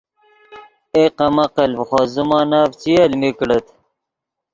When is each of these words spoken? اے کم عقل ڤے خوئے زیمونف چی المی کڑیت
اے 0.95 1.03
کم 1.17 1.35
عقل 1.45 1.69
ڤے 1.77 1.83
خوئے 1.89 2.05
زیمونف 2.13 2.69
چی 2.81 2.91
المی 3.03 3.29
کڑیت 3.37 3.65